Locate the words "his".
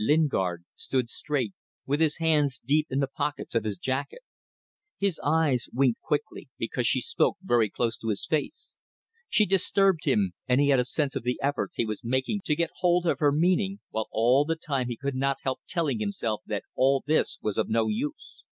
2.00-2.18, 3.62-3.78, 4.98-5.20, 8.08-8.26